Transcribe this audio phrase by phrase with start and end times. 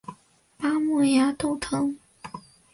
[0.57, 1.95] 巴莫崖豆藤